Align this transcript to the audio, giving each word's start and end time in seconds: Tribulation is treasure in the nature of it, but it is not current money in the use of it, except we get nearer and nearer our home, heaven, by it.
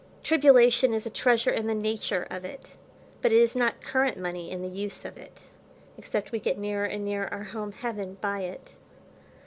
Tribulation 0.23 0.95
is 0.95 1.07
treasure 1.13 1.51
in 1.51 1.67
the 1.67 1.75
nature 1.75 2.25
of 2.31 2.43
it, 2.43 2.73
but 3.21 3.31
it 3.31 3.37
is 3.39 3.55
not 3.55 3.81
current 3.83 4.17
money 4.17 4.49
in 4.49 4.63
the 4.63 4.67
use 4.67 5.05
of 5.05 5.15
it, 5.15 5.41
except 5.95 6.31
we 6.31 6.39
get 6.39 6.57
nearer 6.57 6.85
and 6.85 7.05
nearer 7.05 7.31
our 7.31 7.43
home, 7.43 7.71
heaven, 7.71 8.17
by 8.19 8.39
it. 8.39 8.73